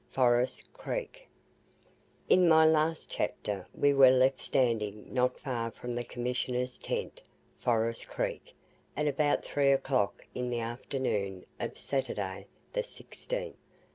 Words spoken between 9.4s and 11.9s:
three o'clock in the afternoon of